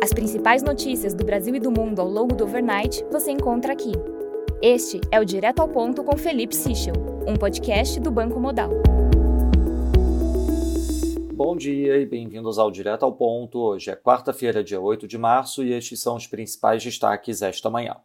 As 0.00 0.12
principais 0.12 0.62
notícias 0.62 1.12
do 1.12 1.24
Brasil 1.24 1.52
e 1.56 1.58
do 1.58 1.72
mundo 1.72 2.00
ao 2.00 2.08
longo 2.08 2.32
do 2.32 2.44
overnight 2.44 3.04
você 3.10 3.32
encontra 3.32 3.72
aqui. 3.72 3.90
Este 4.62 5.00
é 5.10 5.18
o 5.18 5.24
Direto 5.24 5.58
ao 5.58 5.68
Ponto 5.68 6.04
com 6.04 6.16
Felipe 6.16 6.54
Sichel, 6.54 6.94
um 7.26 7.34
podcast 7.34 7.98
do 7.98 8.08
Banco 8.08 8.38
Modal. 8.38 8.70
Bom 11.34 11.56
dia 11.56 11.96
e 11.96 12.06
bem-vindos 12.06 12.60
ao 12.60 12.70
Direto 12.70 13.04
ao 13.04 13.12
Ponto. 13.12 13.58
Hoje 13.58 13.90
é 13.90 13.96
quarta-feira, 13.96 14.62
dia 14.62 14.80
8 14.80 15.08
de 15.08 15.18
março, 15.18 15.64
e 15.64 15.72
estes 15.72 16.00
são 16.00 16.14
os 16.14 16.28
principais 16.28 16.82
destaques 16.84 17.42
esta 17.42 17.68
manhã. 17.68 17.96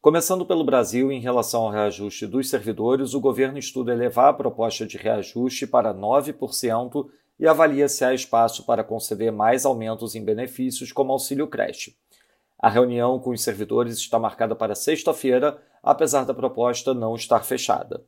Começando 0.00 0.46
pelo 0.46 0.64
Brasil, 0.64 1.12
em 1.12 1.20
relação 1.20 1.64
ao 1.64 1.70
reajuste 1.70 2.26
dos 2.26 2.48
servidores, 2.48 3.12
o 3.12 3.20
governo 3.20 3.58
estuda 3.58 3.92
elevar 3.92 4.30
a 4.30 4.34
proposta 4.34 4.86
de 4.86 4.96
reajuste 4.96 5.66
para 5.66 5.92
9% 5.92 7.06
e 7.38 7.46
avalia 7.46 7.88
se 7.88 8.04
há 8.04 8.14
espaço 8.14 8.64
para 8.64 8.84
conceder 8.84 9.30
mais 9.30 9.64
aumentos 9.64 10.14
em 10.14 10.24
benefícios, 10.24 10.92
como 10.92 11.12
auxílio 11.12 11.46
creche. 11.46 11.96
A 12.58 12.68
reunião 12.68 13.18
com 13.18 13.30
os 13.30 13.42
servidores 13.42 13.98
está 13.98 14.18
marcada 14.18 14.54
para 14.54 14.74
sexta-feira, 14.74 15.60
apesar 15.82 16.24
da 16.24 16.32
proposta 16.32 16.94
não 16.94 17.14
estar 17.14 17.44
fechada. 17.44 18.02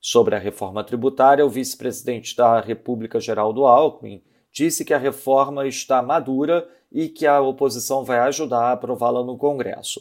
Sobre 0.00 0.34
a 0.34 0.38
reforma 0.38 0.84
tributária, 0.84 1.46
o 1.46 1.48
vice-presidente 1.48 2.36
da 2.36 2.60
República 2.60 3.20
Geraldo 3.20 3.64
Alckmin 3.64 4.22
disse 4.52 4.84
que 4.84 4.92
a 4.92 4.98
reforma 4.98 5.66
está 5.66 6.02
madura 6.02 6.68
e 6.92 7.08
que 7.08 7.26
a 7.26 7.40
oposição 7.40 8.04
vai 8.04 8.18
ajudar 8.18 8.64
a 8.64 8.72
aprová-la 8.72 9.24
no 9.24 9.38
Congresso. 9.38 10.00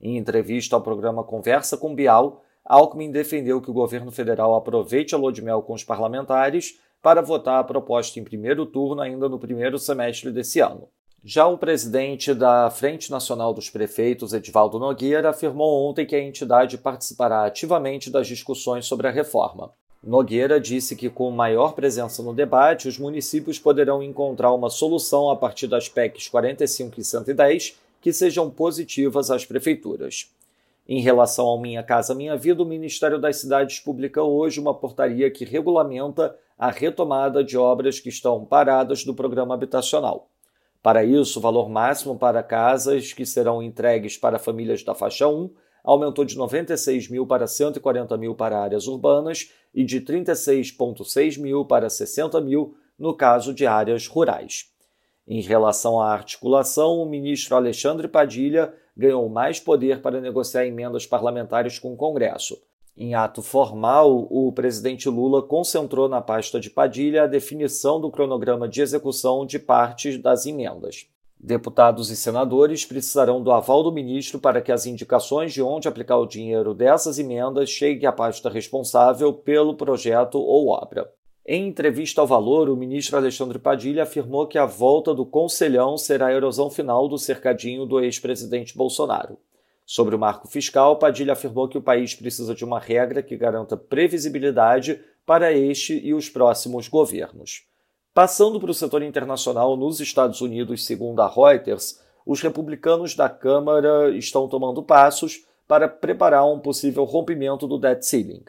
Em 0.00 0.16
entrevista 0.16 0.74
ao 0.74 0.82
programa 0.82 1.22
Conversa 1.22 1.76
com 1.76 1.94
Bial, 1.94 2.42
Alckmin 2.64 3.10
defendeu 3.10 3.60
que 3.60 3.70
o 3.70 3.74
governo 3.74 4.10
federal 4.10 4.54
aproveite 4.54 5.14
a 5.14 5.18
lua 5.18 5.32
de 5.32 5.42
mel 5.42 5.62
com 5.62 5.74
os 5.74 5.84
parlamentares 5.84 6.80
para 7.04 7.20
votar 7.20 7.60
a 7.60 7.64
proposta 7.64 8.18
em 8.18 8.24
primeiro 8.24 8.64
turno 8.64 9.02
ainda 9.02 9.28
no 9.28 9.38
primeiro 9.38 9.78
semestre 9.78 10.32
desse 10.32 10.60
ano. 10.60 10.88
Já 11.22 11.46
o 11.46 11.58
presidente 11.58 12.32
da 12.32 12.70
Frente 12.70 13.10
Nacional 13.10 13.52
dos 13.52 13.68
Prefeitos, 13.68 14.32
Edvaldo 14.32 14.78
Nogueira, 14.78 15.28
afirmou 15.28 15.86
ontem 15.86 16.06
que 16.06 16.16
a 16.16 16.22
entidade 16.22 16.78
participará 16.78 17.44
ativamente 17.44 18.08
das 18.08 18.26
discussões 18.26 18.86
sobre 18.86 19.06
a 19.06 19.10
reforma. 19.10 19.70
Nogueira 20.02 20.58
disse 20.58 20.96
que, 20.96 21.10
com 21.10 21.30
maior 21.30 21.74
presença 21.74 22.22
no 22.22 22.32
debate, 22.32 22.88
os 22.88 22.98
municípios 22.98 23.58
poderão 23.58 24.02
encontrar 24.02 24.52
uma 24.52 24.70
solução 24.70 25.28
a 25.28 25.36
partir 25.36 25.66
das 25.66 25.90
PECs 25.90 26.28
45 26.28 26.98
e 26.98 27.04
110 27.04 27.78
que 28.00 28.14
sejam 28.14 28.48
positivas 28.48 29.30
às 29.30 29.44
prefeituras. 29.44 30.30
Em 30.88 31.02
relação 31.02 31.44
ao 31.44 31.60
Minha 31.60 31.82
Casa 31.82 32.14
Minha 32.14 32.36
Vida, 32.36 32.62
o 32.62 32.66
Ministério 32.66 33.18
das 33.18 33.36
Cidades 33.36 33.78
publica 33.78 34.22
hoje 34.22 34.58
uma 34.58 34.72
portaria 34.72 35.30
que 35.30 35.44
regulamenta 35.44 36.34
a 36.58 36.70
retomada 36.70 37.42
de 37.42 37.56
obras 37.56 37.98
que 37.98 38.08
estão 38.08 38.44
paradas 38.44 39.04
do 39.04 39.14
programa 39.14 39.54
habitacional. 39.54 40.30
Para 40.82 41.04
isso, 41.04 41.38
o 41.38 41.42
valor 41.42 41.68
máximo 41.68 42.18
para 42.18 42.42
casas 42.42 43.12
que 43.12 43.24
serão 43.24 43.62
entregues 43.62 44.18
para 44.18 44.38
famílias 44.38 44.82
da 44.82 44.94
faixa 44.94 45.26
1 45.26 45.50
aumentou 45.82 46.24
de 46.24 46.36
96 46.36 47.08
mil 47.08 47.26
para 47.26 47.46
140 47.46 48.16
mil 48.16 48.34
para 48.34 48.58
áreas 48.58 48.86
urbanas 48.86 49.50
e 49.74 49.84
de 49.84 50.00
36,6 50.00 51.40
mil 51.40 51.64
para 51.64 51.90
60 51.90 52.40
mil 52.40 52.76
no 52.98 53.14
caso 53.14 53.52
de 53.52 53.66
áreas 53.66 54.06
rurais. 54.06 54.72
Em 55.26 55.40
relação 55.40 56.00
à 56.00 56.12
articulação, 56.12 56.98
o 56.98 57.06
ministro 57.06 57.56
Alexandre 57.56 58.06
Padilha 58.08 58.74
ganhou 58.96 59.28
mais 59.28 59.58
poder 59.58 60.00
para 60.00 60.20
negociar 60.20 60.66
emendas 60.66 61.06
parlamentares 61.06 61.78
com 61.78 61.92
o 61.92 61.96
Congresso. 61.96 62.60
Em 62.96 63.12
ato 63.12 63.42
formal, 63.42 64.28
o 64.30 64.52
presidente 64.52 65.08
Lula 65.08 65.42
concentrou 65.42 66.08
na 66.08 66.20
pasta 66.20 66.60
de 66.60 66.70
Padilha 66.70 67.24
a 67.24 67.26
definição 67.26 68.00
do 68.00 68.08
cronograma 68.08 68.68
de 68.68 68.80
execução 68.80 69.44
de 69.44 69.58
partes 69.58 70.16
das 70.16 70.46
emendas. 70.46 71.06
Deputados 71.38 72.08
e 72.10 72.16
senadores 72.16 72.86
precisarão 72.86 73.42
do 73.42 73.50
aval 73.50 73.82
do 73.82 73.92
ministro 73.92 74.38
para 74.38 74.62
que 74.62 74.70
as 74.70 74.86
indicações 74.86 75.52
de 75.52 75.60
onde 75.60 75.88
aplicar 75.88 76.18
o 76.18 76.26
dinheiro 76.26 76.72
dessas 76.72 77.18
emendas 77.18 77.68
cheguem 77.68 78.06
à 78.06 78.12
pasta 78.12 78.48
responsável 78.48 79.32
pelo 79.32 79.74
projeto 79.74 80.38
ou 80.38 80.68
obra. 80.68 81.10
Em 81.44 81.68
entrevista 81.68 82.20
ao 82.20 82.26
Valor, 82.26 82.70
o 82.70 82.76
ministro 82.76 83.18
Alexandre 83.18 83.58
Padilha 83.58 84.04
afirmou 84.04 84.46
que 84.46 84.56
a 84.56 84.64
volta 84.64 85.12
do 85.12 85.26
Conselhão 85.26 85.98
será 85.98 86.28
a 86.28 86.32
erosão 86.32 86.70
final 86.70 87.08
do 87.08 87.18
cercadinho 87.18 87.84
do 87.84 88.00
ex-presidente 88.00 88.74
Bolsonaro. 88.74 89.36
Sobre 89.86 90.14
o 90.14 90.18
marco 90.18 90.48
fiscal, 90.48 90.98
Padilha 90.98 91.34
afirmou 91.34 91.68
que 91.68 91.76
o 91.76 91.82
país 91.82 92.14
precisa 92.14 92.54
de 92.54 92.64
uma 92.64 92.80
regra 92.80 93.22
que 93.22 93.36
garanta 93.36 93.76
previsibilidade 93.76 95.00
para 95.26 95.52
este 95.52 95.98
e 95.98 96.14
os 96.14 96.28
próximos 96.28 96.88
governos. 96.88 97.66
Passando 98.14 98.60
para 98.60 98.70
o 98.70 98.74
setor 98.74 99.02
internacional, 99.02 99.76
nos 99.76 100.00
Estados 100.00 100.40
Unidos, 100.40 100.86
segundo 100.86 101.20
a 101.20 101.28
Reuters, 101.28 102.00
os 102.24 102.40
republicanos 102.40 103.14
da 103.14 103.28
Câmara 103.28 104.10
estão 104.16 104.48
tomando 104.48 104.82
passos 104.82 105.44
para 105.66 105.88
preparar 105.88 106.46
um 106.46 106.60
possível 106.60 107.04
rompimento 107.04 107.66
do 107.66 107.78
debt 107.78 108.06
ceiling. 108.06 108.44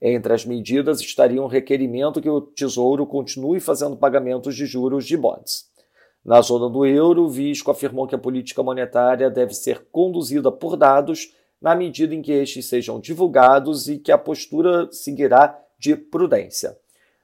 Entre 0.00 0.32
as 0.32 0.44
medidas 0.44 1.00
estaria 1.00 1.42
um 1.42 1.46
requerimento 1.46 2.20
que 2.20 2.28
o 2.28 2.40
Tesouro 2.40 3.06
continue 3.06 3.60
fazendo 3.60 3.96
pagamentos 3.96 4.54
de 4.54 4.66
juros 4.66 5.06
de 5.06 5.16
bonds. 5.16 5.70
Na 6.24 6.40
zona 6.40 6.70
do 6.70 6.86
euro, 6.86 7.24
o 7.24 7.28
Visco 7.28 7.70
afirmou 7.70 8.06
que 8.06 8.14
a 8.14 8.18
política 8.18 8.62
monetária 8.62 9.30
deve 9.30 9.52
ser 9.52 9.86
conduzida 9.92 10.50
por 10.50 10.76
dados 10.76 11.34
na 11.60 11.74
medida 11.74 12.14
em 12.14 12.22
que 12.22 12.32
estes 12.32 12.66
sejam 12.66 12.98
divulgados 12.98 13.88
e 13.88 13.98
que 13.98 14.10
a 14.10 14.18
postura 14.18 14.88
seguirá 14.90 15.58
de 15.78 15.94
prudência. 15.94 16.76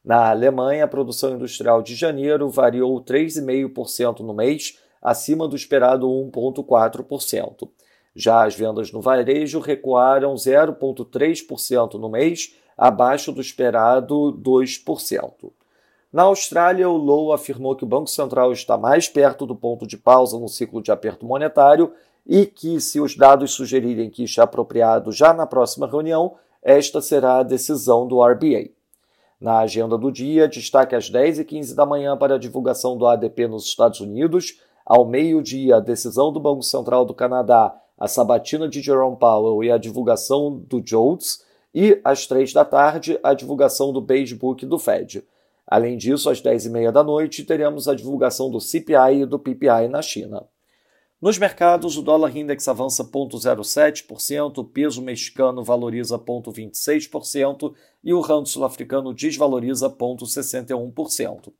Na 0.04 0.30
Alemanha, 0.30 0.84
a 0.84 0.88
produção 0.88 1.34
industrial 1.34 1.82
de 1.82 1.94
janeiro 1.94 2.48
variou 2.48 3.02
3,5% 3.02 4.20
no 4.20 4.34
mês, 4.34 4.78
acima 5.00 5.48
do 5.48 5.56
esperado 5.56 6.06
1,4%. 6.06 7.68
Já 8.14 8.44
as 8.44 8.54
vendas 8.54 8.92
no 8.92 9.00
varejo 9.00 9.60
recuaram 9.60 10.34
0,3% 10.34 11.94
no 11.94 12.08
mês, 12.08 12.54
abaixo 12.76 13.30
do 13.32 13.40
esperado 13.40 14.32
2%. 14.42 15.52
Na 16.12 16.24
Austrália, 16.24 16.90
o 16.90 16.96
Lowe 16.96 17.32
afirmou 17.32 17.76
que 17.76 17.84
o 17.84 17.86
Banco 17.86 18.10
Central 18.10 18.52
está 18.52 18.76
mais 18.76 19.08
perto 19.08 19.46
do 19.46 19.54
ponto 19.54 19.86
de 19.86 19.96
pausa 19.96 20.36
no 20.38 20.48
ciclo 20.48 20.82
de 20.82 20.90
aperto 20.90 21.24
monetário 21.24 21.92
e 22.26 22.46
que, 22.46 22.80
se 22.80 23.00
os 23.00 23.16
dados 23.16 23.52
sugerirem 23.52 24.10
que 24.10 24.24
é 24.24 24.42
apropriado 24.42 25.12
já 25.12 25.32
na 25.32 25.46
próxima 25.46 25.86
reunião, 25.86 26.34
esta 26.62 27.00
será 27.00 27.38
a 27.38 27.42
decisão 27.44 28.08
do 28.08 28.20
RBA. 28.24 28.70
Na 29.40 29.60
agenda 29.60 29.96
do 29.96 30.10
dia, 30.10 30.48
destaque 30.48 30.96
às 30.96 31.08
10h15 31.08 31.76
da 31.76 31.86
manhã 31.86 32.16
para 32.16 32.34
a 32.34 32.38
divulgação 32.38 32.98
do 32.98 33.06
ADP 33.06 33.46
nos 33.46 33.64
Estados 33.64 34.00
Unidos, 34.00 34.60
ao 34.84 35.06
meio-dia, 35.06 35.76
a 35.76 35.80
decisão 35.80 36.32
do 36.32 36.40
Banco 36.40 36.62
Central 36.62 37.04
do 37.04 37.14
Canadá, 37.14 37.72
a 37.96 38.08
sabatina 38.08 38.68
de 38.68 38.82
Jerome 38.82 39.16
Powell 39.16 39.62
e 39.62 39.70
a 39.70 39.78
divulgação 39.78 40.60
do 40.66 40.82
JOLTS, 40.84 41.44
e 41.72 42.00
às 42.02 42.26
3 42.26 42.52
da 42.52 42.64
tarde, 42.64 43.18
a 43.22 43.32
divulgação 43.32 43.92
do 43.92 44.00
Beige 44.00 44.34
Book 44.34 44.66
do 44.66 44.78
Fed. 44.78 45.24
Além 45.70 45.96
disso, 45.96 46.28
às 46.28 46.42
10h30 46.42 46.90
da 46.90 47.04
noite, 47.04 47.44
teremos 47.44 47.86
a 47.86 47.94
divulgação 47.94 48.50
do 48.50 48.60
CPI 48.60 49.22
e 49.22 49.26
do 49.26 49.38
PPI 49.38 49.86
na 49.88 50.02
China. 50.02 50.44
Nos 51.22 51.38
mercados, 51.38 51.96
o 51.96 52.02
dólar 52.02 52.36
index 52.36 52.66
avança 52.66 53.04
0,07%, 53.04 54.58
o 54.58 54.64
peso 54.64 55.00
mexicano 55.00 55.62
valoriza 55.62 56.18
0,26% 56.18 57.72
e 58.02 58.12
o 58.12 58.20
rand 58.20 58.46
sul-africano 58.46 59.14
desvaloriza 59.14 59.88
0,61%. 59.88 61.52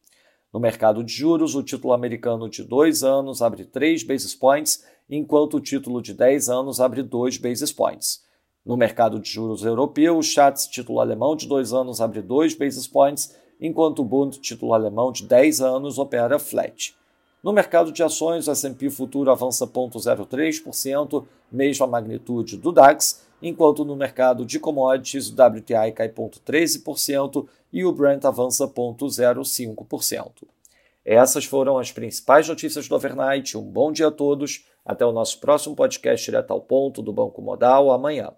No 0.52 0.58
mercado 0.58 1.04
de 1.04 1.12
juros, 1.12 1.54
o 1.54 1.62
título 1.62 1.92
americano 1.92 2.50
de 2.50 2.64
2 2.64 3.04
anos 3.04 3.40
abre 3.40 3.64
3 3.64 4.02
basis 4.02 4.34
points, 4.34 4.84
enquanto 5.08 5.58
o 5.58 5.60
título 5.60 6.02
de 6.02 6.14
10 6.14 6.48
anos 6.48 6.80
abre 6.80 7.04
2 7.04 7.36
basis 7.36 7.70
points. 7.70 8.24
No 8.66 8.76
mercado 8.76 9.20
de 9.20 9.30
juros 9.30 9.62
europeu, 9.62 10.18
o 10.18 10.22
Schatz 10.22 10.66
título 10.66 10.98
alemão 10.98 11.36
de 11.36 11.46
2 11.46 11.72
anos 11.72 12.00
abre 12.00 12.20
2 12.20 12.54
basis 12.54 12.88
points 12.88 13.38
enquanto 13.60 14.00
o 14.00 14.04
Bund 14.04 14.38
título 14.38 14.72
alemão 14.72 15.12
de 15.12 15.24
10 15.24 15.60
anos 15.60 15.98
opera 15.98 16.38
flat. 16.38 16.94
No 17.42 17.52
mercado 17.52 17.90
de 17.90 18.02
ações, 18.02 18.46
o 18.46 18.50
S&P 18.50 18.90
futuro 18.90 19.30
avança 19.30 19.66
0,03%, 19.66 21.24
mesma 21.50 21.86
magnitude 21.86 22.56
do 22.56 22.70
DAX, 22.70 23.24
enquanto 23.42 23.84
no 23.84 23.96
mercado 23.96 24.44
de 24.44 24.58
commodities 24.58 25.30
o 25.30 25.32
WTI 25.32 25.92
cai 25.92 26.08
0,13% 26.08 27.46
e 27.72 27.84
o 27.84 27.92
Brent 27.92 28.24
avança 28.24 28.68
0,05%. 28.68 30.30
Essas 31.04 31.44
foram 31.46 31.78
as 31.78 31.90
principais 31.90 32.46
notícias 32.46 32.86
do 32.86 32.94
overnight. 32.94 33.56
Um 33.56 33.62
bom 33.62 33.90
dia 33.90 34.08
a 34.08 34.12
todos. 34.12 34.66
Até 34.84 35.04
o 35.04 35.12
nosso 35.12 35.40
próximo 35.40 35.74
podcast 35.74 36.24
direto 36.24 36.50
ao 36.50 36.60
ponto 36.60 37.00
do 37.00 37.12
Banco 37.12 37.40
Modal 37.40 37.90
amanhã. 37.90 38.32